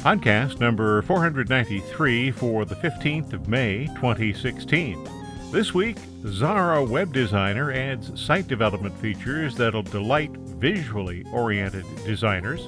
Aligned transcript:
Podcast 0.00 0.60
number 0.60 1.02
493 1.02 2.30
for 2.30 2.64
the 2.64 2.74
15th 2.74 3.34
of 3.34 3.48
May 3.48 3.84
2016. 3.96 5.06
This 5.50 5.74
week, 5.74 5.98
Xara 6.22 6.88
web 6.88 7.12
designer 7.12 7.70
adds 7.70 8.18
site 8.18 8.48
development 8.48 8.98
features 8.98 9.54
that'll 9.56 9.82
delight 9.82 10.30
visually 10.30 11.26
oriented 11.34 11.84
designers. 12.06 12.66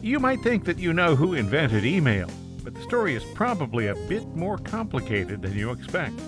You 0.00 0.18
might 0.18 0.40
think 0.40 0.64
that 0.64 0.78
you 0.78 0.94
know 0.94 1.14
who 1.14 1.34
invented 1.34 1.84
email, 1.84 2.30
but 2.64 2.74
the 2.74 2.80
story 2.80 3.14
is 3.14 3.24
probably 3.34 3.88
a 3.88 4.06
bit 4.08 4.26
more 4.28 4.56
complicated 4.56 5.42
than 5.42 5.52
you 5.52 5.72
expect. 5.72 6.18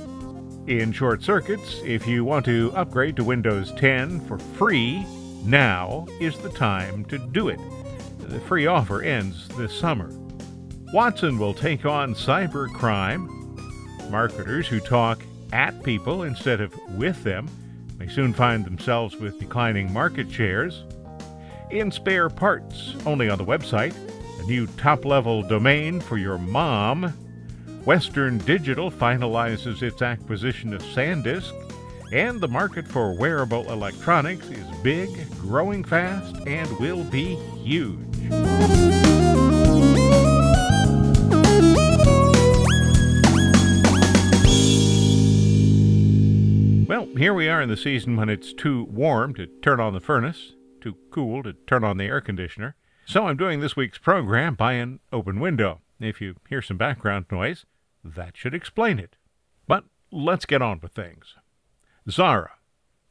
In 0.67 0.93
short 0.93 1.23
circuits, 1.23 1.81
if 1.87 2.07
you 2.07 2.23
want 2.23 2.45
to 2.45 2.71
upgrade 2.75 3.17
to 3.17 3.25
Windows 3.25 3.73
10 3.79 4.21
for 4.27 4.39
free, 4.39 5.07
now 5.43 6.07
is 6.21 6.39
the 6.41 6.51
time 6.51 7.07
to 7.07 7.17
do 7.17 7.49
it. 7.49 7.61
The 8.19 8.41
free 8.41 8.67
offer 8.67 9.01
ends 9.01 9.49
this 9.57 9.73
summer. 9.73 10.11
Watson 10.95 11.41
will 11.41 11.55
take 11.55 11.85
on 11.85 12.15
cybercrime. 12.15 13.29
Marketers 14.13 14.69
who 14.69 14.79
talk 14.79 15.21
at 15.53 15.83
people 15.83 16.23
instead 16.23 16.61
of 16.61 16.73
with 16.91 17.21
them 17.25 17.49
may 17.99 18.07
soon 18.07 18.33
find 18.33 18.65
themselves 18.65 19.17
with 19.17 19.41
declining 19.41 19.93
market 19.93 20.31
shares. 20.31 20.85
In 21.73 21.91
spare 21.91 22.29
parts, 22.31 22.95
only 23.07 23.29
on 23.29 23.39
the 23.39 23.45
website, 23.45 23.93
a 24.41 24.47
new 24.47 24.69
top 24.69 25.05
level 25.05 25.43
domain 25.43 26.01
for 26.01 26.17
your 26.17 26.39
mom. 26.39 27.13
Western 27.85 28.39
Digital 28.39 28.89
finalizes 28.89 29.83
its 29.83 30.01
acquisition 30.01 30.73
of 30.73 30.81
SanDisk, 30.81 31.53
and 32.13 32.41
the 32.41 32.47
market 32.47 32.87
for 32.87 33.19
wearable 33.19 33.69
electronics 33.73 34.47
is 34.47 34.77
big, 34.85 35.11
growing 35.41 35.83
fast, 35.83 36.37
and 36.47 36.71
will 36.79 37.03
be 37.03 37.35
huge. 37.65 37.99
Here 47.17 47.33
we 47.33 47.49
are 47.49 47.63
in 47.63 47.69
the 47.69 47.77
season 47.77 48.17
when 48.17 48.29
it's 48.29 48.53
too 48.53 48.89
warm 48.91 49.35
to 49.35 49.47
turn 49.47 49.79
on 49.79 49.93
the 49.93 50.01
furnace, 50.01 50.55
too 50.81 50.97
cool 51.13 51.45
to 51.45 51.53
turn 51.53 51.85
on 51.85 51.97
the 51.97 52.07
air 52.07 52.21
conditioner. 52.21 52.75
So 53.07 53.29
I'm 53.29 53.37
doing 53.37 53.61
this 53.61 53.77
week's 53.77 53.99
program 53.99 54.57
by 54.57 54.73
an 54.73 54.99
open 55.13 55.39
window. 55.39 55.81
If 56.01 56.21
you 56.21 56.35
hear 56.49 56.61
some 56.61 56.77
background 56.77 57.27
noise, 57.31 57.67
that 58.03 58.37
should 58.37 58.53
explain 58.53 58.99
it. 58.99 59.15
But 59.69 59.85
let's 60.11 60.45
get 60.45 60.61
on 60.61 60.81
with 60.83 60.91
things. 60.91 61.37
Xara 62.09 62.49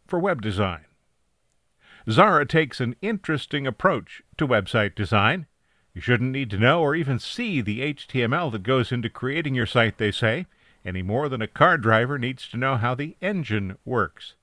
for 0.05 0.19
web 0.19 0.41
design. 0.41 0.83
Xara 2.05 2.47
takes 2.47 2.81
an 2.81 2.97
interesting 3.01 3.65
approach 3.65 4.21
to 4.37 4.45
website 4.45 4.95
design. 4.95 5.45
You 5.93 6.01
shouldn't 6.01 6.31
need 6.31 6.49
to 6.49 6.57
know 6.57 6.81
or 6.81 6.93
even 6.93 7.19
see 7.19 7.61
the 7.61 7.93
HTML 7.93 8.51
that 8.51 8.63
goes 8.63 8.91
into 8.91 9.09
creating 9.09 9.55
your 9.55 9.65
site, 9.65 9.97
they 9.97 10.11
say 10.11 10.45
any 10.86 11.02
more 11.02 11.30
than 11.30 11.42
a 11.42 11.48
car 11.48 11.78
driver 11.78 12.17
needs 12.17 12.48
to 12.50 12.58
know 12.58 12.78
how 12.78 12.95
the 12.95 13.16
engine 13.22 13.78
works. 13.86 14.36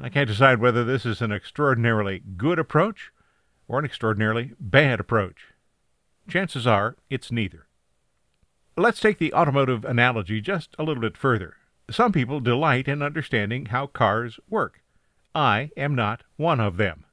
I 0.00 0.08
can't 0.08 0.28
decide 0.28 0.58
whether 0.60 0.84
this 0.84 1.06
is 1.06 1.22
an 1.22 1.32
extraordinarily 1.32 2.22
good 2.36 2.58
approach 2.58 3.12
or 3.68 3.78
an 3.78 3.84
extraordinarily 3.84 4.52
bad 4.58 5.00
approach. 5.00 5.46
Chances 6.28 6.66
are 6.66 6.96
it's 7.10 7.30
neither. 7.30 7.66
Let's 8.76 9.00
take 9.00 9.18
the 9.18 9.32
automotive 9.32 9.84
analogy 9.84 10.40
just 10.40 10.74
a 10.78 10.82
little 10.82 11.00
bit 11.00 11.16
further. 11.16 11.56
Some 11.90 12.12
people 12.12 12.40
delight 12.40 12.88
in 12.88 13.02
understanding 13.02 13.66
how 13.66 13.86
cars 13.86 14.40
work. 14.48 14.80
I 15.34 15.70
am 15.76 15.94
not 15.94 16.22
one 16.36 16.60
of 16.60 16.76
them. 16.76 17.04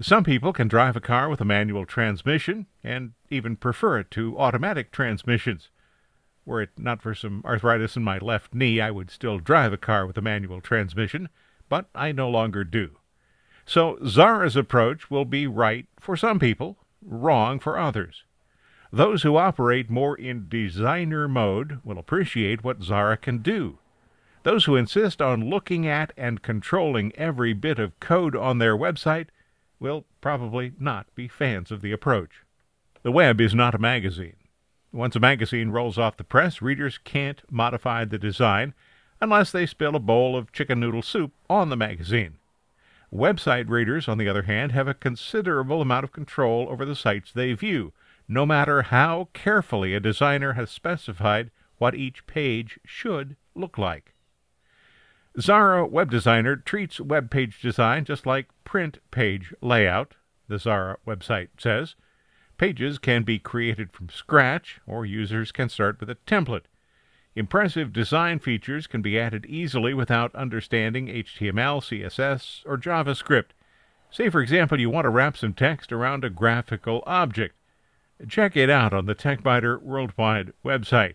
Some 0.00 0.24
people 0.24 0.52
can 0.52 0.68
drive 0.68 0.96
a 0.96 1.00
car 1.00 1.28
with 1.28 1.40
a 1.40 1.44
manual 1.44 1.84
transmission 1.84 2.66
and 2.84 3.12
even 3.28 3.56
prefer 3.56 3.98
it 3.98 4.10
to 4.12 4.38
automatic 4.38 4.92
transmissions. 4.92 5.68
Were 6.44 6.62
it 6.62 6.70
not 6.78 7.02
for 7.02 7.14
some 7.14 7.42
arthritis 7.44 7.96
in 7.96 8.02
my 8.02 8.18
left 8.18 8.54
knee, 8.54 8.80
I 8.80 8.90
would 8.90 9.10
still 9.10 9.38
drive 9.38 9.72
a 9.72 9.76
car 9.76 10.06
with 10.06 10.16
a 10.18 10.22
manual 10.22 10.60
transmission, 10.60 11.28
but 11.68 11.86
I 11.94 12.12
no 12.12 12.28
longer 12.28 12.64
do. 12.64 12.96
So 13.64 13.98
Xara's 14.02 14.56
approach 14.56 15.10
will 15.10 15.24
be 15.24 15.46
right 15.46 15.86
for 16.00 16.16
some 16.16 16.38
people, 16.38 16.78
wrong 17.02 17.60
for 17.60 17.78
others. 17.78 18.24
Those 18.92 19.22
who 19.22 19.36
operate 19.36 19.88
more 19.88 20.16
in 20.16 20.48
designer 20.48 21.28
mode 21.28 21.78
will 21.84 21.98
appreciate 21.98 22.64
what 22.64 22.80
Xara 22.80 23.20
can 23.20 23.38
do. 23.38 23.78
Those 24.42 24.64
who 24.64 24.74
insist 24.74 25.22
on 25.22 25.48
looking 25.48 25.86
at 25.86 26.12
and 26.16 26.42
controlling 26.42 27.12
every 27.14 27.52
bit 27.52 27.78
of 27.78 28.00
code 28.00 28.34
on 28.34 28.58
their 28.58 28.76
website 28.76 29.28
will 29.78 30.06
probably 30.20 30.72
not 30.78 31.06
be 31.14 31.28
fans 31.28 31.70
of 31.70 31.82
the 31.82 31.92
approach. 31.92 32.42
The 33.02 33.12
web 33.12 33.40
is 33.40 33.54
not 33.54 33.74
a 33.74 33.78
magazine. 33.78 34.36
Once 34.92 35.14
a 35.14 35.20
magazine 35.20 35.70
rolls 35.70 35.98
off 35.98 36.16
the 36.16 36.24
press, 36.24 36.60
readers 36.60 36.98
can't 36.98 37.42
modify 37.50 38.04
the 38.04 38.18
design 38.18 38.74
unless 39.20 39.52
they 39.52 39.64
spill 39.64 39.94
a 39.94 40.00
bowl 40.00 40.36
of 40.36 40.52
chicken 40.52 40.80
noodle 40.80 41.02
soup 41.02 41.32
on 41.48 41.68
the 41.68 41.76
magazine. 41.76 42.38
Website 43.12 43.68
readers, 43.68 44.08
on 44.08 44.18
the 44.18 44.28
other 44.28 44.42
hand, 44.42 44.72
have 44.72 44.88
a 44.88 44.94
considerable 44.94 45.82
amount 45.82 46.04
of 46.04 46.12
control 46.12 46.68
over 46.68 46.84
the 46.84 46.96
sites 46.96 47.32
they 47.32 47.52
view, 47.52 47.92
no 48.28 48.46
matter 48.46 48.82
how 48.82 49.28
carefully 49.32 49.94
a 49.94 50.00
designer 50.00 50.54
has 50.54 50.70
specified 50.70 51.50
what 51.78 51.94
each 51.94 52.26
page 52.26 52.78
should 52.84 53.36
look 53.54 53.78
like. 53.78 54.14
Xara 55.38 55.88
Web 55.88 56.10
Designer 56.10 56.56
treats 56.56 57.00
web 57.00 57.30
page 57.30 57.60
design 57.60 58.04
just 58.04 58.26
like 58.26 58.48
print 58.64 58.98
page 59.10 59.54
layout, 59.60 60.16
the 60.48 60.56
Xara 60.56 60.96
website 61.06 61.48
says. 61.58 61.94
Pages 62.60 62.98
can 62.98 63.22
be 63.22 63.38
created 63.38 63.90
from 63.90 64.10
scratch, 64.10 64.82
or 64.86 65.06
users 65.06 65.50
can 65.50 65.70
start 65.70 65.98
with 65.98 66.10
a 66.10 66.16
template. 66.26 66.64
Impressive 67.34 67.90
design 67.90 68.38
features 68.38 68.86
can 68.86 69.00
be 69.00 69.18
added 69.18 69.46
easily 69.46 69.94
without 69.94 70.34
understanding 70.34 71.06
HTML, 71.06 71.80
CSS, 71.80 72.60
or 72.66 72.76
JavaScript. 72.76 73.52
Say, 74.10 74.28
for 74.28 74.42
example, 74.42 74.78
you 74.78 74.90
want 74.90 75.06
to 75.06 75.08
wrap 75.08 75.38
some 75.38 75.54
text 75.54 75.90
around 75.90 76.22
a 76.22 76.28
graphical 76.28 77.02
object. 77.06 77.54
Check 78.28 78.58
it 78.58 78.68
out 78.68 78.92
on 78.92 79.06
the 79.06 79.14
TechByter 79.14 79.80
Worldwide 79.80 80.52
website. 80.62 81.14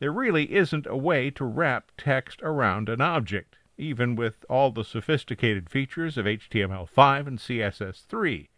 There 0.00 0.10
really 0.10 0.52
isn't 0.52 0.88
a 0.88 0.96
way 0.96 1.30
to 1.30 1.44
wrap 1.44 1.92
text 1.96 2.40
around 2.42 2.88
an 2.88 3.00
object, 3.00 3.54
even 3.78 4.16
with 4.16 4.44
all 4.50 4.72
the 4.72 4.82
sophisticated 4.82 5.70
features 5.70 6.18
of 6.18 6.26
HTML5 6.26 7.26
and 7.28 7.38
CSS3. 7.38 8.48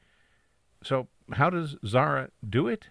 So, 0.83 1.09
how 1.33 1.50
does 1.50 1.77
Xara 1.84 2.31
do 2.49 2.69
it? 2.69 2.89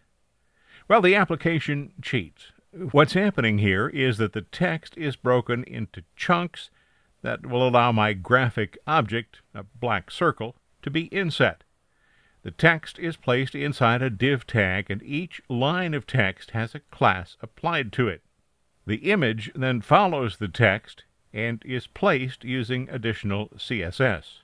Well, 0.88 1.02
the 1.02 1.16
application 1.16 1.94
cheats. 2.02 2.52
What's 2.92 3.14
happening 3.14 3.58
here 3.58 3.88
is 3.88 4.18
that 4.18 4.34
the 4.34 4.42
text 4.42 4.96
is 4.98 5.16
broken 5.16 5.64
into 5.64 6.03
chunks 6.16 6.70
that 7.22 7.46
will 7.46 7.68
allow 7.68 7.92
my 7.92 8.14
graphic 8.14 8.78
object, 8.86 9.42
a 9.53 9.64
black 9.64 10.12
circle, 10.12 10.56
to 10.84 10.92
be 10.92 11.06
inset. 11.06 11.64
The 12.44 12.52
text 12.52 13.00
is 13.00 13.18
placed 13.18 13.56
inside 13.56 14.02
a 14.02 14.09
div 14.09 14.46
tag, 14.48 14.90
and 14.90 15.02
each 15.04 15.42
line 15.50 15.94
of 15.94 16.06
text 16.06 16.52
has 16.52 16.75
a 16.75 16.80
class 16.80 17.36
applied 17.42 17.92
to 17.94 18.08
it. 18.08 18.22
The 18.86 19.12
image 19.12 19.52
then 19.54 19.81
follows 19.81 20.38
the 20.38 20.48
text 20.48 21.04
and 21.33 21.62
is 21.66 21.88
placed 21.88 22.45
using 22.45 22.88
additional 22.90 23.50
CSS. 23.57 24.44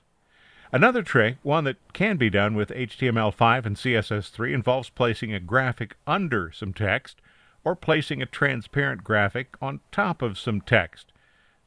Another 0.74 1.04
trick, 1.04 1.36
one 1.44 1.62
that 1.62 1.76
can 1.92 2.16
be 2.16 2.28
done 2.28 2.56
with 2.56 2.70
HTML5 2.70 3.64
and 3.64 3.76
CSS3, 3.76 4.52
involves 4.52 4.90
placing 4.90 5.32
a 5.32 5.38
graphic 5.38 5.94
under 6.04 6.50
some 6.50 6.72
text 6.72 7.20
or 7.62 7.76
placing 7.76 8.20
a 8.20 8.26
transparent 8.26 9.04
graphic 9.04 9.54
on 9.62 9.78
top 9.92 10.20
of 10.20 10.36
some 10.36 10.60
text. 10.60 11.12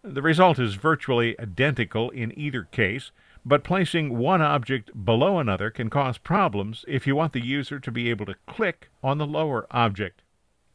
The 0.04 0.22
result 0.22 0.60
is 0.60 0.74
virtually 0.74 1.40
identical 1.40 2.10
in 2.10 2.38
either 2.38 2.64
case, 2.64 3.12
but 3.46 3.64
placing 3.64 4.18
one 4.18 4.42
object 4.42 4.92
below 5.06 5.40
another 5.40 5.70
can 5.70 5.90
cause 5.90 6.18
problems 6.18 6.84
if 6.86 7.08
you 7.08 7.16
want 7.16 7.32
the 7.32 7.40
user 7.40 7.80
to 7.80 7.92
be 7.94 8.10
able 8.10 8.26
to 8.26 8.36
click 8.46 8.90
on 9.02 9.20
the 9.20 9.26
lower 9.26 9.68
object. 9.72 10.22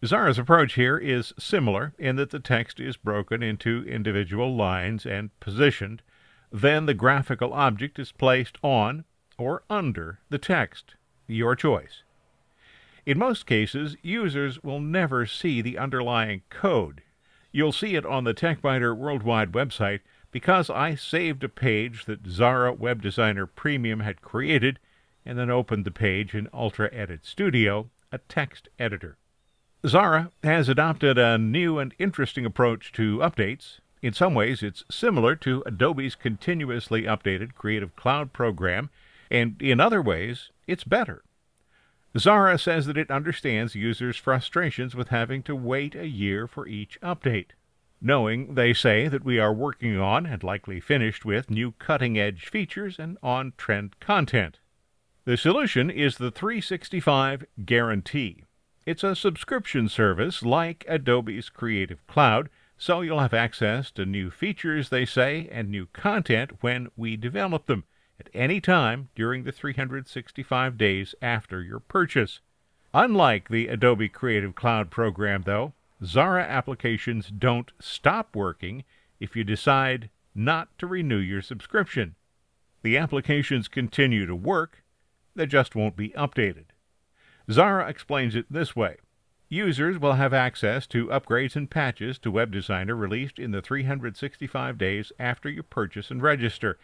Xara's 0.02 0.38
approach 0.38 0.72
here 0.72 0.96
is 0.96 1.34
similar 1.38 1.92
in 1.98 2.16
that 2.16 2.30
the 2.30 2.40
text 2.40 2.80
is 2.80 2.96
broken 2.96 3.42
into 3.42 3.84
individual 3.86 4.56
lines 4.56 5.04
and 5.04 5.38
positioned 5.38 6.00
then 6.52 6.86
the 6.86 6.94
graphical 6.94 7.52
object 7.52 7.98
is 7.98 8.12
placed 8.12 8.58
on 8.62 9.04
or 9.38 9.62
under 9.70 10.20
the 10.28 10.38
text, 10.38 10.94
your 11.26 11.56
choice. 11.56 12.02
In 13.04 13.18
most 13.18 13.46
cases, 13.46 13.96
users 14.02 14.62
will 14.62 14.80
never 14.80 15.26
see 15.26 15.60
the 15.60 15.78
underlying 15.78 16.42
code. 16.50 17.02
You'll 17.50 17.72
see 17.72 17.96
it 17.96 18.06
on 18.06 18.24
the 18.24 18.34
TechByter 18.34 18.96
Worldwide 18.96 19.52
website 19.52 20.00
because 20.30 20.70
I 20.70 20.94
saved 20.94 21.42
a 21.42 21.48
page 21.48 22.04
that 22.04 22.22
Xara 22.22 22.76
Web 22.76 23.02
Designer 23.02 23.46
Premium 23.46 24.00
had 24.00 24.22
created 24.22 24.78
and 25.24 25.38
then 25.38 25.50
opened 25.50 25.84
the 25.84 25.90
page 25.90 26.34
in 26.34 26.48
Ultra 26.52 26.90
Edit 26.92 27.24
Studio, 27.24 27.90
a 28.10 28.18
text 28.18 28.68
editor. 28.78 29.16
Xara 29.84 30.30
has 30.44 30.68
adopted 30.68 31.18
a 31.18 31.36
new 31.38 31.78
and 31.78 31.94
interesting 31.98 32.46
approach 32.46 32.92
to 32.92 33.18
updates. 33.18 33.80
In 34.02 34.12
some 34.12 34.34
ways, 34.34 34.64
it's 34.64 34.84
similar 34.90 35.36
to 35.36 35.62
Adobe's 35.64 36.16
continuously 36.16 37.02
updated 37.02 37.54
Creative 37.54 37.94
Cloud 37.94 38.32
program, 38.32 38.90
and 39.30 39.62
in 39.62 39.78
other 39.78 40.02
ways, 40.02 40.50
it's 40.66 40.82
better. 40.82 41.22
Xara 42.14 42.60
says 42.60 42.86
that 42.86 42.98
it 42.98 43.10
understands 43.10 43.74
users' 43.74 44.16
frustrations 44.16 44.94
with 44.94 45.08
having 45.08 45.42
to 45.44 45.56
wait 45.56 45.94
a 45.94 46.08
year 46.08 46.46
for 46.46 46.66
each 46.66 47.00
update. 47.00 47.50
Knowing, 48.00 48.56
they 48.56 48.74
say, 48.74 49.06
that 49.06 49.24
we 49.24 49.38
are 49.38 49.54
working 49.54 49.96
on 49.98 50.26
and 50.26 50.42
likely 50.42 50.80
finished 50.80 51.24
with 51.24 51.48
new 51.48 51.70
cutting 51.78 52.18
edge 52.18 52.48
features 52.48 52.98
and 52.98 53.16
on 53.22 53.52
trend 53.56 53.98
content. 54.00 54.58
The 55.24 55.36
solution 55.36 55.88
is 55.88 56.18
the 56.18 56.32
365 56.32 57.44
Guarantee. 57.64 58.42
It's 58.84 59.04
a 59.04 59.14
subscription 59.14 59.88
service 59.88 60.42
like 60.42 60.84
Adobe's 60.88 61.48
Creative 61.48 62.04
Cloud, 62.08 62.50
so 62.82 63.00
you'll 63.00 63.20
have 63.20 63.32
access 63.32 63.92
to 63.92 64.04
new 64.04 64.28
features, 64.28 64.88
they 64.88 65.06
say, 65.06 65.48
and 65.52 65.70
new 65.70 65.86
content 65.92 66.50
when 66.62 66.90
we 66.96 67.16
develop 67.16 67.66
them 67.66 67.84
at 68.18 68.28
any 68.34 68.60
time 68.60 69.08
during 69.14 69.44
the 69.44 69.52
365 69.52 70.76
days 70.76 71.14
after 71.22 71.62
your 71.62 71.78
purchase. 71.78 72.40
Unlike 72.92 73.50
the 73.50 73.68
Adobe 73.68 74.08
Creative 74.08 74.52
Cloud 74.52 74.90
program, 74.90 75.44
though, 75.46 75.74
Xara 76.02 76.44
applications 76.44 77.28
don't 77.28 77.70
stop 77.78 78.34
working 78.34 78.82
if 79.20 79.36
you 79.36 79.44
decide 79.44 80.10
not 80.34 80.76
to 80.78 80.88
renew 80.88 81.18
your 81.18 81.40
subscription. 81.40 82.16
The 82.82 82.98
applications 82.98 83.68
continue 83.68 84.26
to 84.26 84.34
work, 84.34 84.82
they 85.36 85.46
just 85.46 85.76
won't 85.76 85.94
be 85.94 86.08
updated. 86.10 86.64
Xara 87.48 87.88
explains 87.88 88.34
it 88.34 88.46
this 88.50 88.74
way. 88.74 88.96
Users 89.52 89.98
will 89.98 90.14
have 90.14 90.32
access 90.32 90.86
to 90.86 91.08
upgrades 91.08 91.56
and 91.56 91.70
patches 91.70 92.18
to 92.20 92.30
Web 92.30 92.52
Designer 92.52 92.96
released 92.96 93.38
in 93.38 93.50
the 93.50 93.60
365 93.60 94.78
days 94.78 95.12
after 95.18 95.50
you 95.50 95.62
purchase 95.62 96.10
and 96.10 96.22
register. 96.22 96.78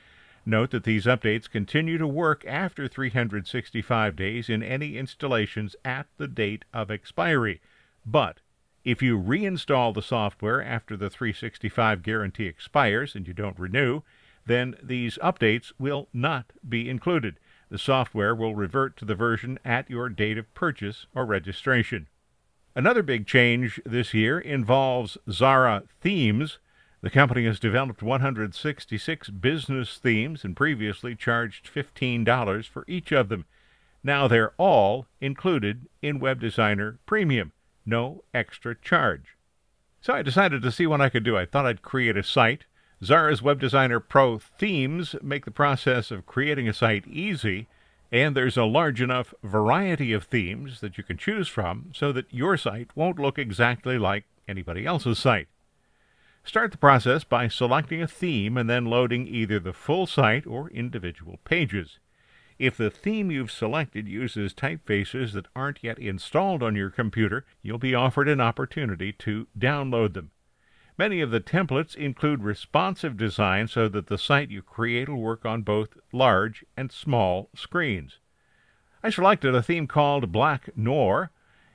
Note 0.45 0.73
that 0.73 0.85
these 0.85 1.07
updates 1.07 1.49
continue 1.49 1.97
to 1.97 2.07
work 2.07 2.45
after 2.47 2.87
365 2.87 4.15
days 4.15 4.51
in 4.51 4.63
any 4.63 4.99
installations 4.99 5.77
at 5.83 6.09
the 6.19 6.29
date 6.29 6.67
of 6.75 6.91
expiry. 6.91 7.63
But 8.05 8.41
if 8.85 9.01
you 9.01 9.19
reinstall 9.19 9.95
the 9.95 10.03
software 10.03 10.63
after 10.63 10.95
the 10.95 11.09
365 11.09 12.03
guarantee 12.03 12.49
expires 12.49 13.15
and 13.15 13.27
you 13.27 13.33
don't 13.33 13.59
renew, 13.59 14.03
then 14.45 14.77
these 14.83 15.17
updates 15.23 15.73
will 15.79 16.11
not 16.13 16.53
be 16.69 16.91
included. 16.91 17.41
The 17.71 17.79
software 17.79 18.35
will 18.35 18.55
revert 18.55 18.99
to 18.99 19.07
the 19.07 19.15
version 19.15 19.59
at 19.65 19.89
your 19.89 20.11
date 20.11 20.37
of 20.37 20.53
purchase 20.53 21.07
or 21.15 21.25
registration. 21.25 22.09
Another 22.79 23.03
big 23.03 23.27
change 23.27 23.81
this 23.85 24.15
year 24.15 24.39
involves 24.39 25.19
Xara 25.29 25.83
Themes. 26.01 26.59
The 27.01 27.11
company 27.11 27.45
has 27.45 27.59
developed 27.59 28.05
166 28.05 29.31
business 29.31 29.99
themes 29.99 30.45
and 30.45 30.55
previously 30.55 31.17
charged 31.17 31.69
$15 31.75 32.69
for 32.69 32.85
each 32.87 33.11
of 33.11 33.31
them. 33.31 33.47
Now 34.05 34.29
they're 34.29 34.53
all 34.59 35.07
included 35.21 35.89
in 36.03 36.21
Web 36.21 36.39
Designer 36.39 37.01
Premium, 37.05 37.51
no 37.85 38.23
extra 38.33 38.77
charge. 38.77 39.37
So 40.01 40.13
I 40.13 40.23
decided 40.23 40.63
to 40.63 40.71
see 40.71 40.87
what 40.87 41.01
I 41.01 41.09
could 41.09 41.25
do. 41.25 41.37
I 41.37 41.47
thought 41.47 41.67
I'd 41.67 41.83
create 41.83 42.17
a 42.17 42.23
site. 42.23 42.67
Xara's 43.03 43.43
Web 43.43 43.59
Designer 43.59 43.99
Pro 43.99 44.39
themes 44.39 45.17
make 45.21 45.47
the 45.47 45.51
process 45.51 46.13
of 46.13 46.27
creating 46.27 46.69
a 46.69 46.73
site 46.73 47.09
easy 47.09 47.67
and 48.11 48.35
there's 48.35 48.57
a 48.57 48.65
large 48.65 49.01
enough 49.01 49.35
variety 49.43 50.13
of 50.13 50.25
themes 50.25 50.81
that 50.81 50.97
you 50.97 51.05
can 51.05 51.19
choose 51.19 51.49
from 51.49 51.91
so 51.95 52.13
that 52.13 52.33
your 52.33 52.57
site 52.57 52.91
won't 52.95 53.19
look 53.19 53.39
exactly 53.39 53.99
like 53.99 54.25
anybody 54.47 54.87
else's 54.87 55.19
site. 55.19 55.49
Start 56.43 56.73
the 56.73 56.79
process 56.79 57.25
by 57.25 57.49
selecting 57.49 58.01
a 58.01 58.09
theme 58.09 58.57
and 58.57 58.71
then 58.71 58.87
loading 58.87 59.27
either 59.27 59.61
the 59.61 59.75
full 59.75 60.07
site 60.07 60.47
or 60.47 60.71
individual 60.71 61.39
pages. 61.45 61.99
If 62.59 62.77
the 62.77 62.91
theme 62.91 63.31
you've 63.31 63.53
selected 63.53 64.09
uses 64.09 64.55
typefaces 64.55 65.33
that 65.33 65.47
aren't 65.55 65.85
yet 65.85 65.99
installed 65.99 66.63
on 66.63 66.75
your 66.75 66.91
computer, 66.91 67.45
you'll 67.63 67.79
be 67.79 67.95
offered 67.95 68.29
an 68.29 68.41
opportunity 68.41 69.13
to 69.13 69.47
download 69.57 70.15
them. 70.15 70.31
Many 70.99 71.21
of 71.21 71.31
the 71.31 71.41
templates 71.41 71.95
include 71.95 72.43
responsive 72.43 73.17
design 73.17 73.69
so 73.69 73.89
that 73.89 74.09
the 74.09 74.19
site 74.19 74.51
you 74.51 74.63
create 74.63 75.09
will 75.09 75.21
work 75.21 75.47
on 75.47 75.63
both 75.63 75.97
large 76.13 76.65
and 76.77 76.91
small 76.91 77.51
screens. 77.55 78.19
I 79.01 79.11
selected 79.11 79.55
a 79.55 79.63
theme 79.63 79.87
called 79.87 80.33
Black 80.33 80.77
Noir 80.77 81.31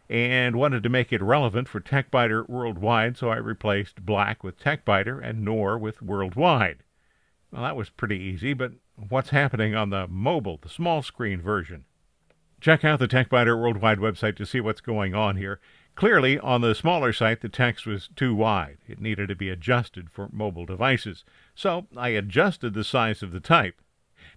and 0.10 0.58
wanted 0.58 0.84
to 0.84 0.90
make 0.90 1.14
it 1.14 1.22
relevant 1.22 1.70
for 1.70 1.80
TechByter 1.80 2.50
Worldwide, 2.50 3.18
so 3.18 3.30
I 3.30 3.38
replaced 3.38 4.06
Black 4.06 4.44
with 4.44 4.60
TechByter 4.60 5.24
and 5.24 5.46
Noir 5.46 5.78
with 5.78 6.02
Worldwide. 6.02 6.84
Well, 7.50 7.64
that 7.64 7.78
was 7.78 7.90
pretty 7.90 8.20
easy, 8.20 8.54
but 8.54 8.74
what's 9.08 9.30
happening 9.30 9.74
on 9.74 9.90
the 9.90 10.06
mobile, 10.10 10.60
the 10.62 10.68
small 10.68 11.02
screen 11.02 11.42
version? 11.42 11.86
Check 12.60 12.84
out 12.84 13.00
the 13.00 13.08
TechByter 13.08 13.58
Worldwide 13.58 14.00
website 14.00 14.36
to 14.36 14.46
see 14.46 14.60
what's 14.60 14.82
going 14.82 15.16
on 15.16 15.38
here. 15.38 15.62
Clearly, 15.96 16.40
on 16.40 16.62
the 16.62 16.74
smaller 16.74 17.14
site, 17.14 17.42
the 17.42 17.50
text 17.50 17.86
was 17.86 18.10
too 18.16 18.34
wide. 18.34 18.80
It 18.88 19.00
needed 19.00 19.30
to 19.30 19.36
be 19.36 19.50
adjusted 19.50 20.10
for 20.10 20.28
mobile 20.32 20.66
devices. 20.66 21.24
So 21.54 21.88
I 21.96 22.10
adjusted 22.10 22.74
the 22.74 22.84
size 22.84 23.22
of 23.22 23.32
the 23.32 23.40
type. 23.40 23.80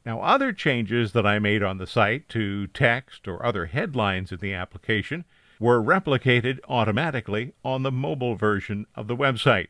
Now, 0.04 0.20
other 0.20 0.52
changes 0.52 1.12
that 1.12 1.26
I 1.26 1.38
made 1.38 1.62
on 1.62 1.78
the 1.78 1.86
site 1.86 2.28
to 2.30 2.66
text 2.68 3.26
or 3.26 3.44
other 3.44 3.66
headlines 3.66 4.32
in 4.32 4.38
the 4.38 4.52
application 4.52 5.24
were 5.58 5.82
replicated 5.82 6.60
automatically 6.68 7.54
on 7.64 7.82
the 7.82 7.92
mobile 7.92 8.36
version 8.36 8.86
of 8.94 9.06
the 9.06 9.16
website. 9.16 9.68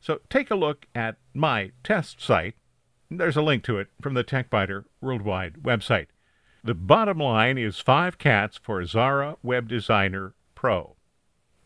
So 0.00 0.20
take 0.28 0.50
a 0.50 0.56
look 0.56 0.86
at 0.94 1.16
my 1.32 1.72
test 1.82 2.20
site. 2.20 2.56
There's 3.10 3.36
a 3.36 3.42
link 3.42 3.62
to 3.64 3.78
it 3.78 3.88
from 4.00 4.14
the 4.14 4.24
TechByter 4.24 4.84
Worldwide 5.00 5.62
website. 5.62 6.08
The 6.64 6.74
bottom 6.74 7.18
line 7.18 7.56
is 7.56 7.78
five 7.78 8.18
cats 8.18 8.60
for 8.62 8.82
Xara 8.82 9.36
Web 9.42 9.68
Designer 9.68 10.34
Pro. 10.62 10.94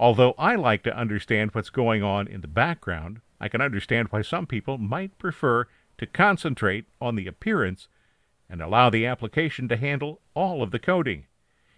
Although 0.01 0.35
I 0.39 0.55
like 0.55 0.83
to 0.85 0.97
understand 0.97 1.51
what's 1.53 1.69
going 1.69 2.03
on 2.03 2.27
in 2.27 2.41
the 2.41 2.49
background, 2.49 3.21
I 3.39 3.47
can 3.47 3.61
understand 3.61 4.09
why 4.09 4.23
some 4.23 4.47
people 4.47 4.79
might 4.79 5.19
prefer 5.19 5.67
to 5.99 6.07
concentrate 6.07 6.87
on 6.99 7.15
the 7.15 7.27
appearance 7.27 7.89
and 8.49 8.63
allow 8.63 8.89
the 8.89 9.05
application 9.05 9.69
to 9.69 9.77
handle 9.77 10.23
all 10.33 10.63
of 10.63 10.71
the 10.71 10.79
coding. 10.79 11.27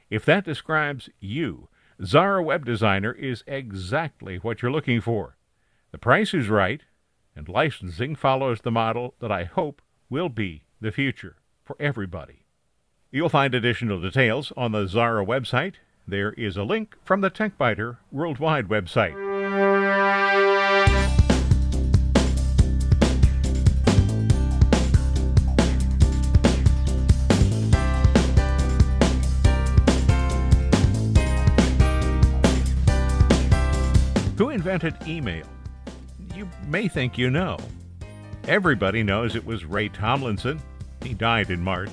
If 0.09 0.25
that 0.27 0.45
describes 0.45 1.11
you, 1.19 1.69
Xara 2.01 2.45
Web 2.45 2.65
Designer 2.65 3.11
is 3.11 3.43
exactly 3.49 4.37
what 4.37 4.63
you're 4.63 4.71
looking 4.71 5.01
for. 5.01 5.37
The 5.91 5.99
price 5.99 6.33
is 6.33 6.49
right, 6.49 6.83
and 7.35 7.49
licensing 7.49 8.15
follows 8.15 8.61
the 8.61 8.71
model 8.71 9.17
that 9.19 9.33
I 9.33 9.43
hope 9.43 9.83
will 10.09 10.29
be 10.29 10.63
the 10.81 10.93
future 10.93 11.39
for 11.65 11.75
everybody. 11.81 12.45
You'll 13.11 13.29
find 13.29 13.57
additional 13.57 14.01
details 14.01 14.53
on 14.57 14.71
the 14.71 14.85
Xara 14.85 15.27
website 15.27 15.79
there 16.09 16.33
is 16.33 16.57
a 16.57 16.65
link 16.65 16.97
from 17.05 17.21
the 17.21 17.31
TechByter 17.31 17.99
Worldwide 18.11 18.67
website. 18.67 19.13
Who 34.39 34.49
invented 34.49 34.97
email? 35.07 35.45
You 36.35 36.49
may 36.69 36.89
think 36.89 37.19
you 37.19 37.29
know. 37.29 37.59
Everybody 38.47 39.03
knows 39.03 39.37
it 39.37 39.45
was 39.45 39.67
Ray 39.67 39.91
Tomlinson. 39.91 40.63
He 41.03 41.13
died 41.13 41.51
in 41.51 41.63
March. 41.63 41.91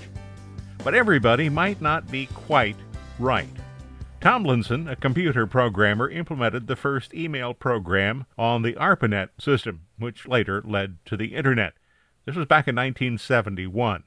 But 0.86 0.95
everybody 0.95 1.50
might 1.50 1.81
not 1.81 2.10
be 2.10 2.27
quite 2.27 2.77
right. 3.19 3.50
Tomlinson, 4.25 4.88
a 4.88 4.96
computer 4.96 5.46
programmer, 5.46 6.10
implemented 6.10 6.65
the 6.65 6.75
first 6.75 7.13
email 7.13 7.53
program 7.53 8.25
on 8.39 8.63
the 8.63 8.74
ARPANET 8.74 9.29
system, 9.39 9.82
which 10.00 10.27
later 10.27 10.63
led 10.65 10.98
to 11.05 11.15
the 11.15 11.36
Internet. 11.36 11.75
This 12.25 12.36
was 12.36 12.48
back 12.48 12.67
in 12.67 12.75
1971. 12.75 14.05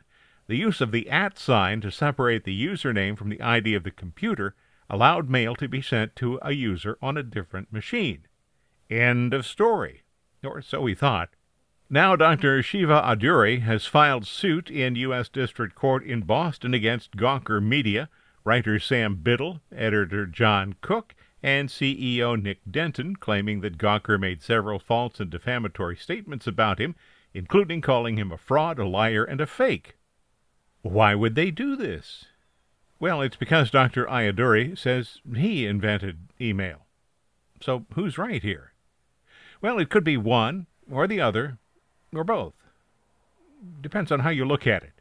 The 0.48 0.56
use 0.56 0.80
of 0.80 0.90
the 0.90 1.08
at 1.08 1.38
sign 1.38 1.80
to 1.82 1.92
separate 1.92 2.42
the 2.42 2.66
username 2.66 3.16
from 3.16 3.28
the 3.28 3.40
ID 3.40 3.74
of 3.74 3.84
the 3.84 3.92
computer 3.92 4.56
allowed 4.90 5.30
mail 5.30 5.54
to 5.54 5.68
be 5.68 5.80
sent 5.80 6.16
to 6.16 6.40
a 6.42 6.50
user 6.50 6.98
on 7.00 7.16
a 7.16 7.22
different 7.22 7.72
machine. 7.72 8.26
End 8.90 9.32
of 9.32 9.46
story. 9.46 10.02
Or 10.42 10.60
so 10.60 10.84
he 10.86 10.96
thought. 10.96 11.28
Now, 11.88 12.16
Dr. 12.16 12.60
Shiva 12.60 13.02
Ayyadurai 13.02 13.60
has 13.60 13.86
filed 13.86 14.26
suit 14.26 14.68
in 14.68 14.96
U.S. 14.96 15.28
District 15.28 15.76
Court 15.76 16.02
in 16.02 16.22
Boston 16.22 16.74
against 16.74 17.16
Gawker 17.16 17.62
Media 17.62 18.08
Writer 18.48 18.78
Sam 18.78 19.16
Biddle, 19.16 19.60
editor 19.70 20.24
John 20.24 20.74
Cook, 20.80 21.14
and 21.42 21.68
CEO 21.68 22.42
Nick 22.42 22.60
Denton 22.70 23.14
claiming 23.14 23.60
that 23.60 23.76
Gawker 23.76 24.18
made 24.18 24.42
several 24.42 24.78
false 24.78 25.20
and 25.20 25.28
defamatory 25.28 25.96
statements 25.96 26.46
about 26.46 26.78
him, 26.78 26.94
including 27.34 27.82
calling 27.82 28.16
him 28.16 28.32
a 28.32 28.38
fraud, 28.38 28.78
a 28.78 28.86
liar, 28.86 29.22
and 29.22 29.42
a 29.42 29.46
fake. 29.46 29.98
Why 30.80 31.14
would 31.14 31.34
they 31.34 31.50
do 31.50 31.76
this? 31.76 32.24
Well, 32.98 33.20
it's 33.20 33.36
because 33.36 33.70
Dr. 33.70 34.06
Ayyadurai 34.06 34.78
says 34.78 35.20
he 35.36 35.66
invented 35.66 36.30
email. 36.40 36.86
So 37.60 37.84
who's 37.96 38.16
right 38.16 38.42
here? 38.42 38.72
Well, 39.60 39.78
it 39.78 39.90
could 39.90 40.04
be 40.04 40.16
one 40.16 40.68
or 40.90 41.06
the 41.06 41.20
other 41.20 41.58
or 42.14 42.24
both. 42.24 42.54
Depends 43.82 44.10
on 44.10 44.20
how 44.20 44.30
you 44.30 44.46
look 44.46 44.66
at 44.66 44.84
it. 44.84 44.97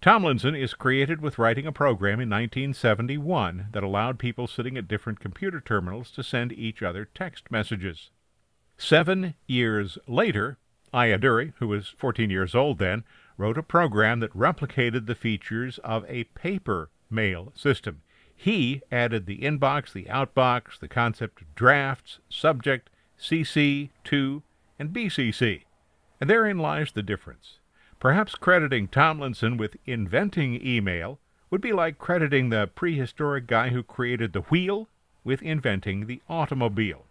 Tomlinson 0.00 0.54
is 0.54 0.72
created 0.72 1.20
with 1.20 1.38
writing 1.38 1.66
a 1.66 1.72
program 1.72 2.20
in 2.20 2.30
1971 2.30 3.66
that 3.72 3.82
allowed 3.82 4.18
people 4.18 4.46
sitting 4.46 4.78
at 4.78 4.88
different 4.88 5.20
computer 5.20 5.60
terminals 5.60 6.10
to 6.12 6.22
send 6.22 6.52
each 6.52 6.82
other 6.82 7.04
text 7.14 7.50
messages. 7.50 8.10
Seven 8.78 9.34
years 9.46 9.98
later, 10.06 10.56
Ayyadurai, 10.94 11.52
who 11.58 11.68
was 11.68 11.88
14 11.98 12.30
years 12.30 12.54
old 12.54 12.78
then, 12.78 13.04
wrote 13.36 13.58
a 13.58 13.62
program 13.62 14.20
that 14.20 14.32
replicated 14.32 15.04
the 15.04 15.14
features 15.14 15.78
of 15.84 16.06
a 16.08 16.24
paper 16.24 16.88
mail 17.10 17.52
system. 17.54 18.00
He 18.34 18.80
added 18.90 19.26
the 19.26 19.40
inbox, 19.40 19.92
the 19.92 20.06
outbox, 20.06 20.78
the 20.78 20.88
concept 20.88 21.42
of 21.42 21.54
drafts, 21.54 22.20
subject, 22.30 22.88
CC, 23.20 23.90
to, 24.04 24.42
and 24.78 24.94
BCC. 24.94 25.64
And 26.18 26.30
therein 26.30 26.58
lies 26.58 26.92
the 26.92 27.02
difference. 27.02 27.59
Perhaps 28.00 28.34
crediting 28.36 28.88
Tomlinson 28.88 29.58
with 29.58 29.76
inventing 29.84 30.66
email 30.66 31.20
would 31.50 31.60
be 31.60 31.74
like 31.74 31.98
crediting 31.98 32.48
the 32.48 32.66
prehistoric 32.66 33.46
guy 33.46 33.68
who 33.68 33.82
created 33.82 34.32
the 34.32 34.40
wheel 34.40 34.88
with 35.22 35.42
inventing 35.42 36.06
the 36.06 36.22
automobile. 36.26 37.04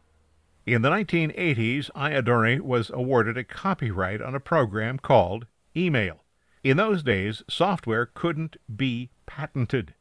In 0.66 0.82
the 0.82 0.90
1980s, 0.90 1.92
Ayyadurai 1.92 2.60
was 2.60 2.90
awarded 2.90 3.38
a 3.38 3.44
copyright 3.44 4.20
on 4.20 4.34
a 4.34 4.40
program 4.40 4.98
called 4.98 5.46
Email. 5.78 6.24
In 6.64 6.78
those 6.78 7.04
days, 7.04 7.44
software 7.48 8.08
couldn't 8.08 8.58
be 8.76 9.12
patented. 9.28 9.94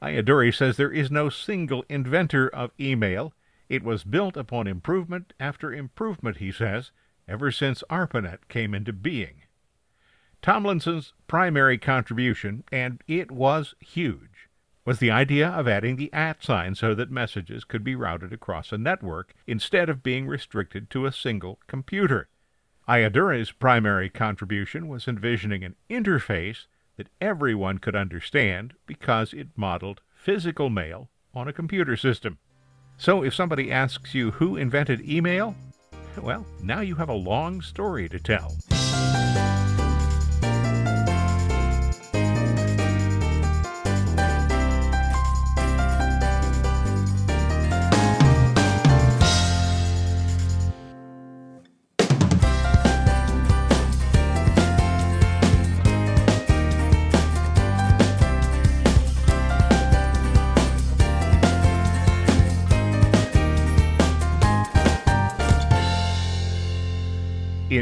Ayyadurai 0.00 0.54
says 0.54 0.78
there 0.78 0.90
is 0.90 1.10
no 1.10 1.28
single 1.28 1.84
inventor 1.90 2.48
of 2.48 2.70
email. 2.80 3.34
It 3.68 3.82
was 3.82 4.04
built 4.04 4.38
upon 4.38 4.66
improvement 4.66 5.34
after 5.38 5.70
improvement, 5.70 6.38
he 6.38 6.50
says, 6.50 6.92
ever 7.28 7.52
since 7.52 7.84
ARPANET 7.90 8.48
came 8.48 8.74
into 8.74 8.94
being. 8.94 9.42
Tomlinson's 10.42 11.12
primary 11.26 11.76
contribution, 11.76 12.64
and 12.72 13.02
it 13.06 13.30
was 13.30 13.74
huge, 13.80 14.48
was 14.86 14.98
the 14.98 15.10
idea 15.10 15.48
of 15.48 15.68
adding 15.68 15.96
the 15.96 16.12
at 16.12 16.42
sign 16.42 16.74
so 16.74 16.94
that 16.94 17.10
messages 17.10 17.64
could 17.64 17.84
be 17.84 17.94
routed 17.94 18.32
across 18.32 18.72
a 18.72 18.78
network 18.78 19.34
instead 19.46 19.90
of 19.90 20.02
being 20.02 20.26
restricted 20.26 20.88
to 20.90 21.04
a 21.04 21.12
single 21.12 21.58
computer. 21.66 22.28
Ayyadurai's 22.88 23.52
primary 23.52 24.08
contribution 24.08 24.88
was 24.88 25.06
envisioning 25.06 25.62
an 25.62 25.76
interface 25.90 26.66
that 26.96 27.08
everyone 27.20 27.78
could 27.78 27.94
understand 27.94 28.74
because 28.86 29.32
it 29.32 29.48
modeled 29.56 30.00
physical 30.14 30.70
mail 30.70 31.08
on 31.34 31.48
a 31.48 31.52
computer 31.52 31.96
system. 31.96 32.38
So 32.96 33.22
if 33.22 33.34
somebody 33.34 33.70
asks 33.70 34.14
you 34.14 34.32
who 34.32 34.56
invented 34.56 35.08
email, 35.08 35.54
well, 36.20 36.44
now 36.62 36.80
you 36.80 36.94
have 36.96 37.08
a 37.08 37.14
long 37.14 37.62
story 37.62 38.08
to 38.08 38.18
tell. 38.18 38.56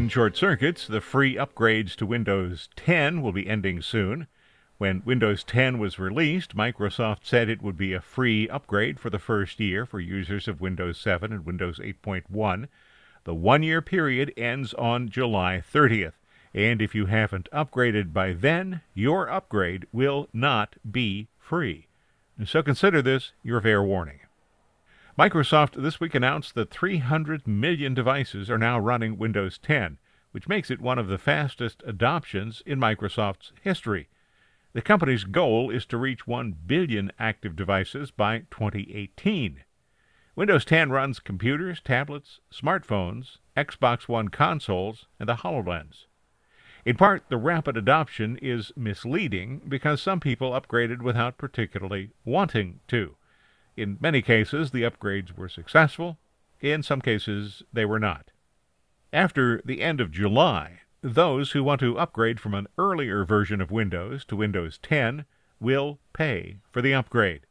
In 0.09 0.11
short 0.11 0.39
circuits, 0.39 0.87
the 0.87 1.03
free 1.03 1.35
upgrades 1.35 1.95
to 1.97 2.07
Windows 2.07 2.71
10 2.77 3.21
will 3.21 3.33
be 3.33 3.47
ending 3.47 3.83
soon. 3.83 4.27
When 4.79 5.03
Windows 5.05 5.45
10 5.45 5.79
was 5.79 5.99
released, 5.99 6.57
Microsoft 6.57 7.27
said 7.27 7.51
it 7.51 7.61
would 7.61 7.77
be 7.77 7.93
a 7.93 8.01
free 8.01 8.49
upgrade 8.49 8.99
for 8.99 9.11
the 9.11 9.19
first 9.19 9.61
year 9.61 9.85
for 9.85 10.01
users 10.01 10.49
of 10.49 10.63
Windows 10.63 10.97
7 10.99 11.31
and 11.31 11.45
Windows 11.45 11.79
8.1. 11.79 12.69
The 13.25 13.35
one 13.35 13.63
year 13.63 13.83
period 13.83 14.33
ends 14.35 14.73
on 14.73 15.11
July 15.11 15.63
30th, 15.71 16.15
and 16.55 16.81
if 16.81 16.95
you 16.95 17.05
haven't 17.05 17.51
upgraded 17.53 18.15
by 18.15 18.33
then, 18.33 18.81
your 18.95 19.29
upgrade 19.29 19.85
will 19.93 20.31
not 20.33 20.77
be 20.91 21.29
free. 21.39 21.87
So 22.47 22.63
consider 22.63 23.03
this 23.03 23.33
your 23.43 23.61
fair 23.61 23.83
warning. 23.83 24.21
Microsoft 25.19 25.83
this 25.83 25.99
week 25.99 26.15
announced 26.15 26.55
that 26.55 26.71
300 26.71 27.45
million 27.45 27.93
devices 27.93 28.49
are 28.49 28.57
now 28.57 28.79
running 28.79 29.19
Windows 29.19 29.59
10, 29.59 29.99
which 30.31 30.47
makes 30.47 30.71
it 30.71 30.81
one 30.81 30.97
of 30.97 31.09
the 31.09 31.19
fastest 31.19 31.83
adoptions 31.85 32.63
in 32.65 32.79
Microsoft's 32.79 33.51
history. 33.61 34.07
The 34.75 34.81
company's 34.81 35.25
goal 35.25 35.71
is 35.71 35.85
to 35.87 35.97
reach 35.97 36.29
1 36.29 36.55
billion 36.67 37.11
active 37.19 37.57
devices 37.57 38.13
by 38.13 38.45
2018. 38.53 39.65
Windows 40.37 40.65
10 40.65 40.91
runs 40.91 41.19
computers, 41.19 41.81
tablets, 41.81 42.39
smartphones, 42.53 43.39
Xbox 43.57 44.07
One 44.07 44.29
consoles, 44.29 45.07
and 45.19 45.29
the 45.29 45.39
HoloLens. 45.39 46.07
In 46.85 46.97
part, 46.97 47.25
the 47.29 47.39
rapid 47.39 47.77
adoption 47.77 48.39
is 48.41 48.71
misleading 48.77 49.63
because 49.67 50.01
some 50.01 50.21
people 50.21 50.53
upgraded 50.53 51.03
without 51.03 51.39
particularly 51.39 52.11
wanting 52.25 52.79
to. 52.87 53.17
In 53.79 53.97
many 54.01 54.23
cases, 54.23 54.73
the 54.73 54.83
upgrades 54.83 55.39
were 55.39 55.49
successful. 55.49 56.19
In 56.61 56.83
some 56.83 57.01
cases, 57.01 57.63
they 57.73 57.85
were 57.85 58.01
not. 58.01 58.33
After 59.13 59.63
the 59.65 59.83
end 59.83 60.01
of 60.01 60.11
July, 60.11 60.81
those 61.01 61.53
who 61.53 61.63
want 61.63 61.79
to 61.83 61.97
upgrade 61.97 62.41
from 62.41 62.55
an 62.55 62.67
earlier 62.77 63.25
version 63.25 63.61
of 63.61 63.71
Windows 63.71 64.25
to 64.25 64.35
Windows 64.35 64.79
10 64.79 65.27
will 65.61 66.01
pay 66.13 66.57
for 66.73 66.83
the 66.83 66.93
upgrade. 66.93 67.43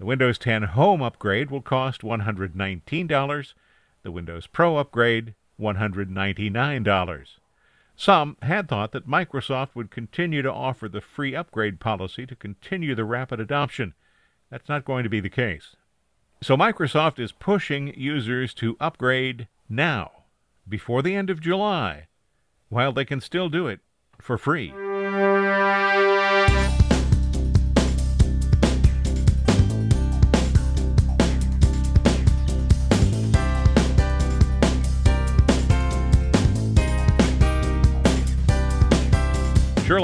The 0.00 0.04
Windows 0.04 0.36
10 0.36 0.64
Home 0.64 1.00
upgrade 1.00 1.52
will 1.52 1.62
cost 1.62 2.00
$119, 2.00 3.54
the 4.02 4.10
Windows 4.10 4.48
Pro 4.48 4.78
upgrade 4.78 5.36
$199. 5.60 7.26
Some 7.94 8.36
had 8.42 8.68
thought 8.68 8.90
that 8.90 9.08
Microsoft 9.08 9.76
would 9.76 9.92
continue 9.92 10.42
to 10.42 10.52
offer 10.52 10.88
the 10.88 11.00
free 11.00 11.36
upgrade 11.36 11.78
policy 11.78 12.26
to 12.26 12.34
continue 12.34 12.96
the 12.96 13.04
rapid 13.04 13.38
adoption. 13.38 13.94
That's 14.50 14.68
not 14.68 14.84
going 14.84 15.04
to 15.04 15.10
be 15.10 15.20
the 15.20 15.28
case. 15.28 15.76
So 16.42 16.56
Microsoft 16.56 17.18
is 17.18 17.32
pushing 17.32 17.98
users 17.98 18.54
to 18.54 18.76
upgrade 18.78 19.48
now, 19.68 20.10
before 20.68 21.02
the 21.02 21.14
end 21.14 21.30
of 21.30 21.40
July, 21.40 22.08
while 22.68 22.92
they 22.92 23.04
can 23.04 23.20
still 23.20 23.48
do 23.48 23.66
it 23.66 23.80
for 24.20 24.38
free. 24.38 24.72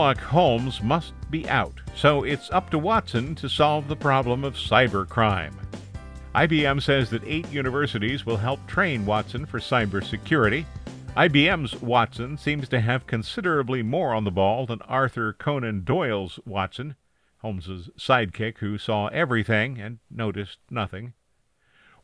Sherlock 0.02 0.18
Holmes 0.18 0.82
must 0.82 1.12
be 1.30 1.48
out, 1.48 1.74
so 1.94 2.24
it's 2.24 2.50
up 2.50 2.70
to 2.70 2.78
Watson 2.78 3.36
to 3.36 3.48
solve 3.48 3.86
the 3.86 3.94
problem 3.94 4.42
of 4.42 4.56
cybercrime. 4.56 5.54
IBM 6.34 6.82
says 6.82 7.08
that 7.10 7.22
eight 7.24 7.48
universities 7.52 8.26
will 8.26 8.36
help 8.36 8.66
train 8.66 9.06
Watson 9.06 9.46
for 9.46 9.60
cybersecurity. 9.60 10.64
IBM's 11.16 11.80
Watson 11.80 12.36
seems 12.36 12.68
to 12.70 12.80
have 12.80 13.06
considerably 13.06 13.80
more 13.84 14.12
on 14.12 14.24
the 14.24 14.32
ball 14.32 14.66
than 14.66 14.82
Arthur 14.82 15.32
Conan 15.32 15.84
Doyle's 15.84 16.40
Watson, 16.44 16.96
Holmes's 17.36 17.88
sidekick 17.96 18.58
who 18.58 18.78
saw 18.78 19.06
everything 19.06 19.78
and 19.78 20.00
noticed 20.10 20.58
nothing. 20.68 21.12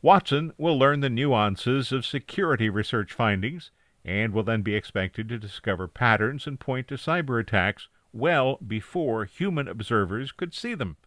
Watson 0.01 0.53
will 0.57 0.79
learn 0.79 1.01
the 1.01 1.09
nuances 1.09 1.91
of 1.91 2.05
security 2.05 2.69
research 2.69 3.11
findings 3.11 3.71
and 4.05 4.33
will 4.33 4.43
then 4.43 4.61
be 4.61 4.75
expected 4.75 5.29
to 5.29 5.37
discover 5.37 5.87
patterns 5.87 6.47
and 6.47 6.59
point 6.59 6.87
to 6.87 6.95
cyber 6.95 7.39
attacks 7.39 7.87
well 8.13 8.57
before 8.65 9.25
human 9.25 9.67
observers 9.67 10.31
could 10.31 10.53
see 10.53 10.73
them. 10.73 10.97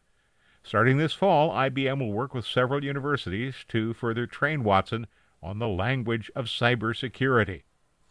Starting 0.63 0.97
this 0.97 1.13
fall, 1.13 1.51
IBM 1.51 1.99
will 1.99 2.13
work 2.13 2.35
with 2.35 2.47
several 2.47 2.85
universities 2.85 3.65
to 3.69 3.93
further 3.95 4.27
train 4.27 4.63
Watson 4.63 5.07
on 5.43 5.59
the 5.59 5.69
language 5.69 6.31
of 6.37 6.47
cybersecurity. 6.47 7.63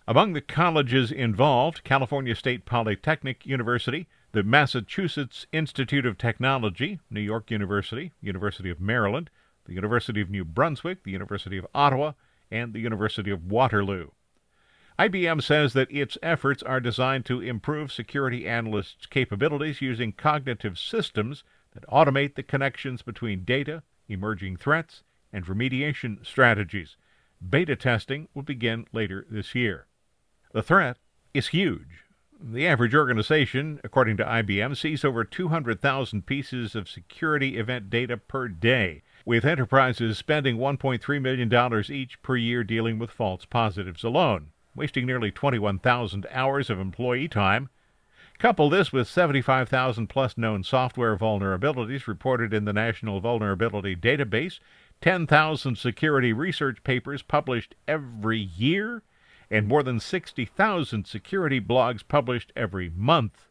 Among 0.07 0.33
the 0.33 0.41
colleges 0.41 1.11
involved, 1.11 1.83
California 1.83 2.35
State 2.35 2.65
Polytechnic 2.65 3.45
University, 3.45 4.07
the 4.33 4.43
Massachusetts 4.43 5.45
Institute 5.53 6.05
of 6.05 6.17
Technology, 6.17 6.99
New 7.09 7.21
York 7.21 7.51
University, 7.51 8.11
University 8.19 8.69
of 8.69 8.81
Maryland, 8.81 9.29
the 9.65 9.73
University 9.73 10.19
of 10.19 10.29
New 10.29 10.43
Brunswick, 10.43 11.03
the 11.03 11.11
University 11.11 11.57
of 11.57 11.67
Ottawa, 11.73 12.13
and 12.49 12.73
the 12.73 12.79
University 12.79 13.31
of 13.31 13.49
Waterloo. 13.49 14.09
IBM 15.01 15.41
says 15.41 15.73
that 15.73 15.91
its 15.91 16.15
efforts 16.21 16.61
are 16.61 16.79
designed 16.79 17.25
to 17.25 17.41
improve 17.41 17.91
security 17.91 18.47
analysts' 18.47 19.07
capabilities 19.07 19.81
using 19.81 20.11
cognitive 20.11 20.77
systems 20.77 21.43
that 21.73 21.87
automate 21.87 22.35
the 22.35 22.43
connections 22.43 23.01
between 23.01 23.43
data, 23.43 23.81
emerging 24.07 24.57
threats, 24.57 25.01
and 25.33 25.47
remediation 25.47 26.23
strategies. 26.23 26.97
Beta 27.49 27.75
testing 27.75 28.27
will 28.35 28.43
begin 28.43 28.85
later 28.93 29.25
this 29.27 29.55
year. 29.55 29.87
The 30.53 30.61
threat 30.61 30.97
is 31.33 31.47
huge. 31.47 32.05
The 32.39 32.67
average 32.67 32.93
organization, 32.93 33.81
according 33.83 34.17
to 34.17 34.23
IBM, 34.23 34.77
sees 34.77 35.03
over 35.03 35.23
200,000 35.23 36.27
pieces 36.27 36.75
of 36.75 36.87
security 36.87 37.57
event 37.57 37.89
data 37.89 38.17
per 38.17 38.47
day, 38.47 39.01
with 39.25 39.45
enterprises 39.45 40.19
spending 40.19 40.57
$1.3 40.57 41.21
million 41.21 41.83
each 41.91 42.21
per 42.21 42.35
year 42.35 42.63
dealing 42.63 42.99
with 42.99 43.09
false 43.09 43.45
positives 43.45 44.03
alone, 44.03 44.50
wasting 44.75 45.05
nearly 45.05 45.31
21,000 45.31 46.25
hours 46.31 46.69
of 46.69 46.79
employee 46.79 47.27
time. 47.27 47.69
Couple 48.39 48.69
this 48.69 48.91
with 48.91 49.07
75,000 49.07 50.07
plus 50.07 50.37
known 50.37 50.63
software 50.63 51.15
vulnerabilities 51.17 52.07
reported 52.07 52.53
in 52.53 52.65
the 52.65 52.73
National 52.73 53.19
Vulnerability 53.19 53.95
Database, 53.95 54.59
10,000 55.01 55.77
security 55.77 56.33
research 56.33 56.83
papers 56.83 57.21
published 57.21 57.75
every 57.87 58.39
year, 58.39 59.03
and 59.49 59.67
more 59.67 59.83
than 59.83 59.99
60,000 59.99 61.05
security 61.05 61.59
blogs 61.59 62.01
published 62.07 62.51
every 62.55 62.89
month, 62.89 63.47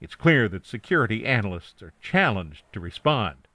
it's 0.00 0.14
clear 0.14 0.48
that 0.48 0.66
security 0.66 1.26
analysts 1.26 1.82
are 1.82 1.92
challenged 2.00 2.62
to 2.72 2.80
respond. 2.80 3.48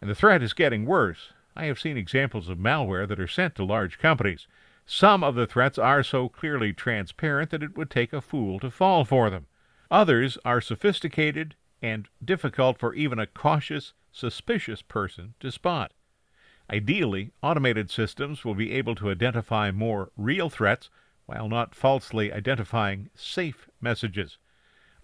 And 0.00 0.08
the 0.08 0.14
threat 0.14 0.42
is 0.42 0.52
getting 0.52 0.86
worse. 0.86 1.32
I 1.54 1.66
have 1.66 1.78
seen 1.78 1.96
examples 1.96 2.48
of 2.48 2.58
malware 2.58 3.06
that 3.06 3.20
are 3.20 3.28
sent 3.28 3.54
to 3.56 3.64
large 3.64 3.98
companies. 3.98 4.46
Some 4.90 5.22
of 5.22 5.34
the 5.34 5.46
threats 5.46 5.76
are 5.76 6.02
so 6.02 6.30
clearly 6.30 6.72
transparent 6.72 7.50
that 7.50 7.62
it 7.62 7.76
would 7.76 7.90
take 7.90 8.14
a 8.14 8.22
fool 8.22 8.58
to 8.60 8.70
fall 8.70 9.04
for 9.04 9.28
them. 9.28 9.44
Others 9.90 10.38
are 10.46 10.62
sophisticated 10.62 11.54
and 11.82 12.08
difficult 12.24 12.78
for 12.78 12.94
even 12.94 13.18
a 13.18 13.26
cautious, 13.26 13.92
suspicious 14.12 14.80
person 14.80 15.34
to 15.40 15.52
spot. 15.52 15.92
Ideally, 16.70 17.32
automated 17.42 17.90
systems 17.90 18.46
will 18.46 18.54
be 18.54 18.72
able 18.72 18.94
to 18.94 19.10
identify 19.10 19.70
more 19.70 20.10
real 20.16 20.48
threats 20.48 20.88
while 21.26 21.50
not 21.50 21.74
falsely 21.74 22.32
identifying 22.32 23.10
safe 23.14 23.68
messages. 23.82 24.38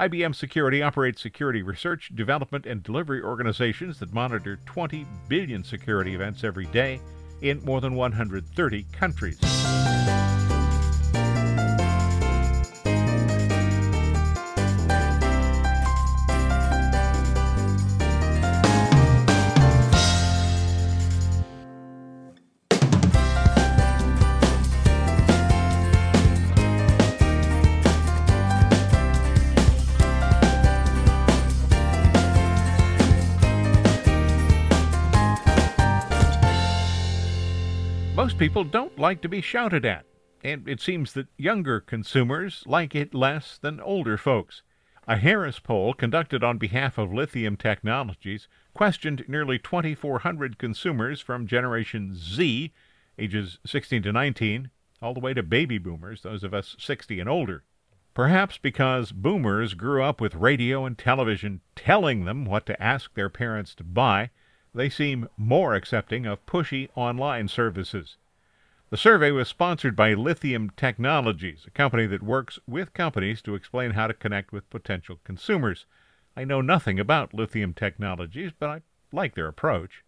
IBM 0.01 0.35
Security 0.35 0.83
operates 0.83 1.21
security 1.21 1.61
research, 1.61 2.11
development, 2.15 2.65
and 2.65 2.83
delivery 2.83 3.23
organizations 3.23 3.99
that 3.99 4.15
monitor 4.15 4.59
20 4.65 5.07
billion 5.29 5.63
security 5.63 6.15
events 6.15 6.43
every 6.43 6.67
day 6.69 7.01
in 7.41 7.65
more 7.65 7.81
than 7.81 7.95
130 7.95 8.87
countries. 8.93 9.39
Most 38.25 38.39
people 38.39 38.65
don't 38.65 38.99
like 38.99 39.21
to 39.21 39.29
be 39.29 39.43
shouted 39.43 39.85
at, 39.85 40.07
and 40.43 40.67
it 40.67 40.81
seems 40.81 41.13
that 41.13 41.27
younger 41.37 41.79
consumers 41.79 42.63
like 42.65 42.95
it 42.95 43.13
less 43.13 43.59
than 43.59 43.81
older 43.81 44.17
folks. 44.17 44.63
A 45.07 45.19
Harris 45.19 45.59
poll 45.59 45.93
conducted 45.93 46.43
on 46.43 46.57
behalf 46.57 46.97
of 46.97 47.13
Lithium 47.13 47.59
Technologies 47.59 48.49
questioned 48.73 49.27
nearly 49.29 49.59
2,400 49.59 50.57
consumers 50.57 51.21
from 51.21 51.47
Generation 51.47 52.15
Z, 52.17 52.73
ages 53.19 53.59
16 53.67 54.03
to 54.05 54.11
19, 54.11 54.71
all 55.03 55.13
the 55.13 55.21
way 55.21 55.35
to 55.35 55.43
baby 55.43 55.77
boomers, 55.77 56.23
those 56.23 56.43
of 56.43 56.55
us 56.55 56.77
60 56.79 57.21
and 57.21 57.29
older. 57.29 57.65
Perhaps 58.15 58.57
because 58.57 59.13
boomers 59.13 59.75
grew 59.75 60.03
up 60.03 60.19
with 60.19 60.35
radio 60.35 60.87
and 60.87 60.97
television 60.97 61.61
telling 61.77 62.25
them 62.25 62.47
what 62.47 62.65
to 62.65 62.83
ask 62.83 63.13
their 63.13 63.29
parents 63.29 63.75
to 63.75 63.85
buy, 63.85 64.31
they 64.75 64.91
seem 64.91 65.29
more 65.37 65.75
accepting 65.75 66.27
of 66.27 66.45
pushy 66.47 66.89
online 66.97 67.49
services. 67.49 68.17
The 68.91 68.97
survey 68.97 69.31
was 69.31 69.49
sponsored 69.49 69.97
by 69.97 70.15
Lithium 70.15 70.71
Technologies, 70.71 71.65
a 71.67 71.71
company 71.71 72.07
that 72.07 72.23
works 72.23 72.59
with 72.67 72.93
companies 72.93 73.41
to 73.43 73.55
explain 73.55 73.93
how 73.93 74.07
to 74.07 74.15
connect 74.15 74.53
with 74.53 74.71
potential 74.71 75.21
consumers. 75.25 75.87
I 76.37 76.45
know 76.45 76.61
nothing 76.61 77.01
about 77.01 77.33
Lithium 77.35 77.73
Technologies, 77.73 78.53
but 78.59 78.69
I 78.69 78.83
like 79.11 79.35
their 79.35 79.49
approach. 79.49 80.05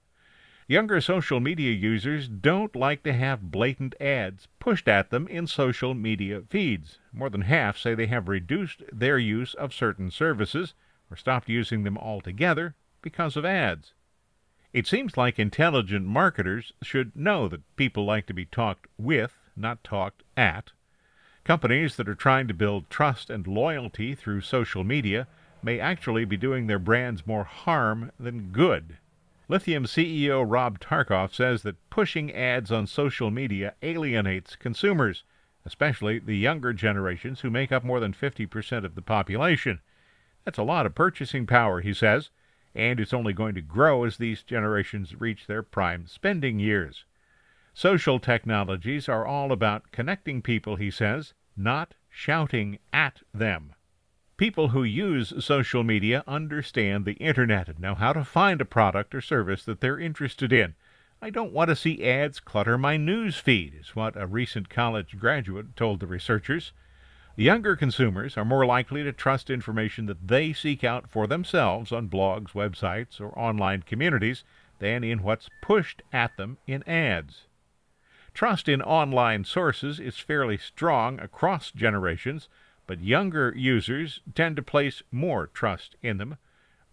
Younger 0.68 1.00
social 1.00 1.38
media 1.38 1.70
users 1.70 2.29
don't 2.29 2.74
like 2.74 3.05
to 3.05 3.12
have 3.12 3.52
blatant 3.52 3.94
ads 4.00 4.48
pushed 4.59 4.88
at 4.88 5.11
them 5.11 5.29
in 5.29 5.46
social 5.46 5.94
media 5.94 6.42
feeds. 6.50 6.98
More 7.12 7.31
than 7.31 7.42
half 7.42 7.79
say 7.79 7.94
they 7.94 8.09
have 8.09 8.29
reduced 8.29 8.83
their 8.92 9.16
use 9.16 9.55
of 9.55 9.72
certain 9.72 10.11
services 10.11 10.74
or 11.09 11.16
stopped 11.16 11.48
using 11.48 11.85
them 11.85 11.96
altogether 11.96 12.74
because 13.00 13.37
of 13.37 13.44
ads. 13.44 13.94
It 14.76 14.86
seems 14.86 15.16
like 15.16 15.38
intelligent 15.38 16.04
marketers 16.04 16.74
should 16.82 17.16
know 17.16 17.48
that 17.48 17.76
people 17.76 18.04
like 18.04 18.26
to 18.26 18.34
be 18.34 18.44
talked 18.44 18.86
with, 18.98 19.32
not 19.56 19.82
talked 19.82 20.22
at. 20.36 20.72
Companies 21.44 21.96
that 21.96 22.10
are 22.10 22.14
trying 22.14 22.46
to 22.48 22.52
build 22.52 22.90
trust 22.90 23.30
and 23.30 23.46
loyalty 23.46 24.14
through 24.14 24.42
social 24.42 24.84
media 24.84 25.28
may 25.62 25.80
actually 25.80 26.26
be 26.26 26.36
doing 26.36 26.66
their 26.66 26.78
brands 26.78 27.26
more 27.26 27.44
harm 27.44 28.12
than 28.20 28.50
good. 28.52 28.98
Lithium 29.48 29.86
CEO 29.86 30.44
Rob 30.46 30.78
Tarkoff 30.78 31.32
says 31.32 31.62
that 31.62 31.88
pushing 31.88 32.30
ads 32.34 32.70
on 32.70 32.86
social 32.86 33.30
media 33.30 33.72
alienates 33.80 34.56
consumers, 34.56 35.24
especially 35.64 36.18
the 36.18 36.36
younger 36.36 36.74
generations 36.74 37.40
who 37.40 37.48
make 37.48 37.72
up 37.72 37.82
more 37.82 37.98
than 37.98 38.12
50% 38.12 38.84
of 38.84 38.94
the 38.94 39.00
population. 39.00 39.80
That's 40.44 40.58
a 40.58 40.62
lot 40.62 40.84
of 40.84 40.94
purchasing 40.94 41.46
power, 41.46 41.80
he 41.80 41.94
says 41.94 42.28
and 42.76 43.00
it's 43.00 43.14
only 43.14 43.32
going 43.32 43.54
to 43.54 43.62
grow 43.62 44.04
as 44.04 44.18
these 44.18 44.42
generations 44.42 45.18
reach 45.20 45.46
their 45.46 45.62
prime 45.62 46.06
spending 46.06 46.60
years. 46.60 47.04
Social 47.74 48.18
technologies 48.18 49.08
are 49.08 49.26
all 49.26 49.52
about 49.52 49.90
connecting 49.90 50.42
people, 50.42 50.76
he 50.76 50.90
says, 50.90 51.34
not 51.56 51.94
shouting 52.08 52.78
at 52.92 53.20
them. 53.34 53.74
People 54.36 54.68
who 54.68 54.82
use 54.82 55.32
social 55.44 55.82
media 55.82 56.22
understand 56.26 57.04
the 57.04 57.14
internet 57.14 57.68
and 57.68 57.80
know 57.80 57.94
how 57.94 58.12
to 58.12 58.24
find 58.24 58.60
a 58.60 58.66
product 58.66 59.14
or 59.14 59.20
service 59.20 59.64
that 59.64 59.80
they're 59.80 59.98
interested 59.98 60.52
in. 60.52 60.74
I 61.22 61.30
don't 61.30 61.52
want 61.52 61.70
to 61.70 61.76
see 61.76 62.04
ads 62.06 62.40
clutter 62.40 62.76
my 62.76 62.98
news 62.98 63.36
feed, 63.36 63.74
is 63.74 63.96
what 63.96 64.20
a 64.20 64.26
recent 64.26 64.68
college 64.68 65.18
graduate 65.18 65.74
told 65.74 66.00
the 66.00 66.06
researchers. 66.06 66.72
Younger 67.38 67.77
consumers 67.77 68.38
are 68.38 68.46
more 68.46 68.64
likely 68.64 69.03
to 69.03 69.12
trust 69.12 69.51
information 69.51 70.07
that 70.07 70.27
they 70.27 70.55
seek 70.55 70.83
out 70.83 71.11
for 71.11 71.27
themselves 71.27 71.92
on 71.92 72.09
blogs, 72.09 72.53
websites, 72.53 73.20
or 73.20 73.38
online 73.38 73.83
communities 73.83 74.42
than 74.79 75.05
in 75.05 75.22
what's 75.22 75.51
pushed 75.61 76.01
at 76.14 76.35
them 76.38 76.57
in 76.66 76.83
ads. 76.88 77.46
Trust 78.33 78.70
in 78.70 78.81
online 78.81 79.44
sources 79.44 80.01
is 80.01 80.16
fairly 80.18 80.57
strong 80.57 81.20
across 81.20 81.70
generations, 81.70 82.49
but 82.87 83.03
younger 83.03 83.53
users 83.55 84.22
tend 84.35 84.57
to 84.57 84.62
place 84.62 85.03
more 85.12 85.46
trust 85.46 85.94
in 86.03 86.16
them. 86.16 86.38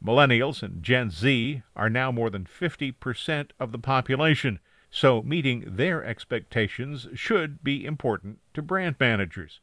Millennials 0.04 0.62
and 0.62 0.84
Gen 0.84 1.10
Z 1.10 1.62
are 1.74 1.90
now 1.90 2.12
more 2.12 2.30
than 2.30 2.44
50% 2.44 3.52
of 3.62 3.72
the 3.72 3.80
population, 3.80 4.60
so 4.92 5.22
meeting 5.22 5.64
their 5.66 6.04
expectations 6.04 7.08
should 7.14 7.64
be 7.64 7.86
important 7.86 8.40
to 8.54 8.62
brand 8.62 8.98
managers. 9.00 9.62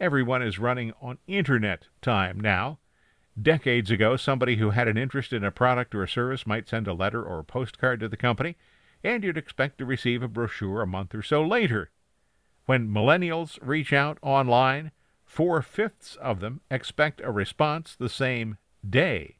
Everyone 0.00 0.40
is 0.40 0.58
running 0.58 0.94
on 1.02 1.18
internet 1.26 1.88
time 2.00 2.40
now. 2.40 2.78
Decades 3.40 3.90
ago, 3.90 4.16
somebody 4.16 4.56
who 4.56 4.70
had 4.70 4.88
an 4.88 4.96
interest 4.96 5.30
in 5.30 5.44
a 5.44 5.50
product 5.50 5.94
or 5.94 6.02
a 6.02 6.08
service 6.08 6.46
might 6.46 6.70
send 6.70 6.88
a 6.88 6.94
letter 6.94 7.22
or 7.22 7.40
a 7.40 7.44
postcard 7.44 8.00
to 8.00 8.08
the 8.08 8.16
company, 8.16 8.56
and 9.04 9.22
you'd 9.22 9.36
expect 9.36 9.76
to 9.76 9.84
receive 9.84 10.22
a 10.22 10.28
brochure 10.28 10.80
a 10.80 10.86
month 10.86 11.14
or 11.14 11.22
so 11.22 11.46
later. 11.46 11.90
When 12.64 12.88
millennials 12.88 13.58
reach 13.60 13.92
out 13.92 14.16
online, 14.22 14.90
four 15.26 15.60
fifths 15.60 16.16
of 16.16 16.40
them 16.40 16.62
expect 16.70 17.20
a 17.22 17.30
response 17.30 17.94
the 17.94 18.08
same 18.08 18.56
day. 18.88 19.36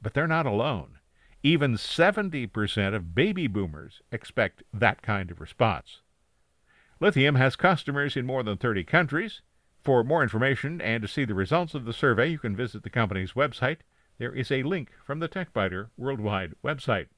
But 0.00 0.14
they're 0.14 0.28
not 0.28 0.46
alone. 0.46 1.00
Even 1.42 1.74
70% 1.74 2.94
of 2.94 3.14
baby 3.14 3.48
boomers 3.48 4.02
expect 4.12 4.62
that 4.72 5.02
kind 5.02 5.32
of 5.32 5.40
response. 5.40 6.00
Lithium 7.00 7.34
has 7.34 7.56
customers 7.56 8.16
in 8.16 8.24
more 8.24 8.44
than 8.44 8.56
30 8.56 8.84
countries. 8.84 9.42
For 9.84 10.02
more 10.02 10.22
information 10.22 10.80
and 10.80 11.02
to 11.02 11.08
see 11.08 11.26
the 11.26 11.34
results 11.34 11.74
of 11.74 11.84
the 11.84 11.92
survey, 11.92 12.28
you 12.28 12.38
can 12.38 12.56
visit 12.56 12.82
the 12.82 12.90
company's 12.90 13.32
website. 13.32 13.78
There 14.18 14.34
is 14.34 14.50
a 14.50 14.62
link 14.62 14.90
from 15.04 15.20
the 15.20 15.28
TechByter 15.28 15.90
Worldwide 15.98 16.54
website. 16.64 17.08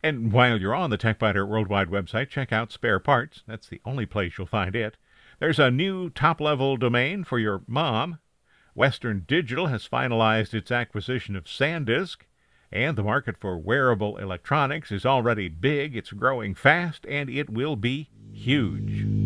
And 0.00 0.30
while 0.30 0.60
you're 0.60 0.74
on 0.74 0.90
the 0.90 0.98
TechByter 0.98 1.48
Worldwide 1.48 1.88
website, 1.88 2.28
check 2.28 2.52
out 2.52 2.70
Spare 2.70 3.00
Parts. 3.00 3.42
That's 3.48 3.68
the 3.68 3.80
only 3.84 4.06
place 4.06 4.34
you'll 4.38 4.46
find 4.46 4.76
it. 4.76 4.96
There's 5.40 5.58
a 5.58 5.70
new 5.70 6.08
top 6.08 6.40
level 6.40 6.76
domain 6.76 7.24
for 7.24 7.38
your 7.40 7.62
mom. 7.66 8.20
Western 8.76 9.24
Digital 9.26 9.66
has 9.66 9.88
finalized 9.88 10.54
its 10.54 10.70
acquisition 10.70 11.34
of 11.34 11.44
SanDisk. 11.44 12.18
And 12.70 12.96
the 12.96 13.02
market 13.02 13.38
for 13.40 13.58
wearable 13.58 14.18
electronics 14.18 14.92
is 14.92 15.04
already 15.04 15.48
big, 15.48 15.96
it's 15.96 16.12
growing 16.12 16.54
fast, 16.54 17.06
and 17.08 17.28
it 17.28 17.50
will 17.50 17.74
be 17.74 18.10
huge. 18.32 19.25